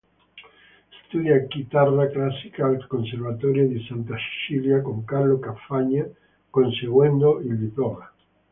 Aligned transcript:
Studia 1.03 1.45
chitarra 1.47 2.09
classica 2.09 2.65
al 2.65 2.87
Conservatorio 2.87 3.67
di 3.67 3.85
Santa 3.87 4.15
Cecilia 4.17 4.81
con 4.81 5.03
Carlo 5.05 5.37
Carfagna, 5.37 6.03
conseguendo 6.49 7.39
il 7.39 7.59
diploma. 7.59 8.11